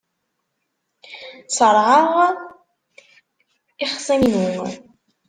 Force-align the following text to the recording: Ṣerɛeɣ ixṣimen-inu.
Ṣerɛeɣ 1.55 2.09
ixṣimen-inu. 3.85 4.65